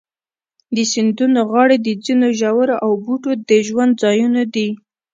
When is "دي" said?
4.53-4.69